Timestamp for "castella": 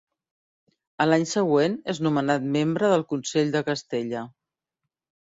3.69-4.25